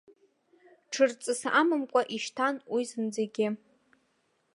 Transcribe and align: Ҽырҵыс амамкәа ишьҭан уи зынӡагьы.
Ҽырҵыс 0.91 1.41
амамкәа 1.59 2.01
ишьҭан 2.15 2.55
уи 2.73 2.83
зынӡагьы. 2.89 3.47